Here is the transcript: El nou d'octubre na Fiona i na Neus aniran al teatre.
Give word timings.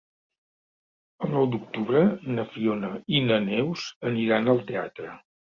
El 1.27 1.31
nou 1.35 1.45
d'octubre 1.51 2.01
na 2.39 2.47
Fiona 2.55 2.91
i 3.19 3.21
na 3.29 3.39
Neus 3.49 3.87
aniran 4.13 4.55
al 4.57 4.65
teatre. 4.73 5.17